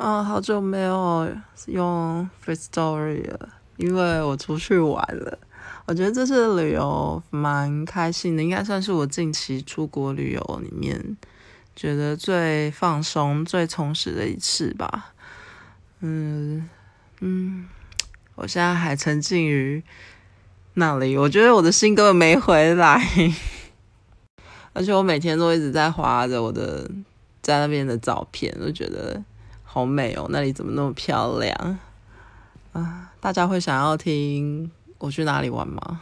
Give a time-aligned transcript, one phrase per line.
[0.00, 1.30] 啊，好久没有
[1.66, 5.38] 用 Free Story 了，因为我出去玩了。
[5.84, 11.18] 我觉得这次旅游蛮开心的，应该算是我近期出国旅游里面
[11.76, 15.12] 觉得最放松、最充实的一次吧。
[15.98, 16.66] 嗯
[17.20, 17.68] 嗯，
[18.36, 19.84] 我现在还沉浸于
[20.72, 23.06] 那里，我觉得我的心根本没回来，
[24.72, 26.90] 而且我每天都一直在划着我的
[27.42, 29.22] 在那边的照片，我觉得。
[29.72, 31.78] 好美哦，那里怎么那么漂亮
[32.72, 33.12] 啊？
[33.20, 36.00] 大家会想要听我去哪里玩吗？